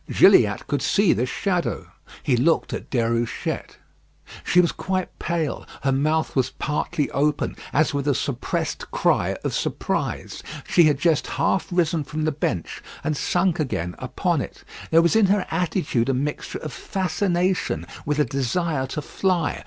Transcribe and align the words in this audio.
Gilliatt 0.09 0.65
could 0.65 0.81
see 0.81 1.13
this 1.13 1.29
shadow. 1.29 1.91
He 2.23 2.35
looked 2.35 2.73
at 2.73 2.89
Déruchette. 2.89 3.75
She 4.43 4.59
was 4.59 4.71
quite 4.71 5.19
pale; 5.19 5.63
her 5.83 5.91
mouth 5.91 6.35
was 6.35 6.49
partly 6.49 7.11
open, 7.11 7.55
as 7.71 7.93
with 7.93 8.07
a 8.07 8.15
suppressed 8.15 8.89
cry 8.89 9.37
of 9.43 9.53
surprise. 9.53 10.41
She 10.67 10.85
had 10.85 10.97
just 10.97 11.27
half 11.27 11.67
risen 11.69 12.03
from 12.03 12.23
the 12.25 12.31
bench, 12.31 12.81
and 13.03 13.15
sunk 13.15 13.59
again 13.59 13.93
upon 13.99 14.41
it. 14.41 14.63
There 14.89 15.03
was 15.03 15.15
in 15.15 15.27
her 15.27 15.45
attitude 15.51 16.09
a 16.09 16.15
mixture 16.15 16.57
of 16.57 16.73
fascination 16.73 17.85
with 18.03 18.17
a 18.17 18.25
desire 18.25 18.87
to 18.87 19.03
fly. 19.03 19.59